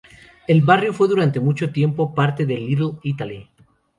[0.47, 3.47] El barrio fue durante mucho tiempo, parte de Little Italy.